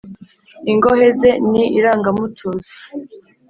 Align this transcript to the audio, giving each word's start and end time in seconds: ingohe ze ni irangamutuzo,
ingohe 0.71 1.07
ze 1.19 1.29
ni 1.51 1.63
irangamutuzo, 1.77 2.73